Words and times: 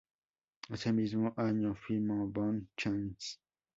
Ese 0.67 0.91
mismo 0.91 1.31
año 1.37 1.75
filmó 1.75 2.25
"Bonne 2.27 2.65
chance". 2.75 3.37